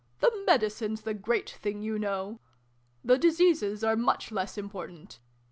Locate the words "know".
1.99-2.39